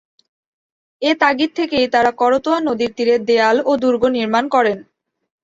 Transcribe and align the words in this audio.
এ 1.01 1.11
তাগিদ 1.21 1.51
থেকেই 1.55 1.85
তারা 1.93 2.11
করতোয়া 2.21 2.59
নদীর 2.61 2.91
তীরে 2.97 3.15
দেয়াল 3.27 3.57
ও 3.65 3.71
দুর্গ 3.83 4.03
নির্মাণ 4.17 4.43
করেন। 4.55 4.77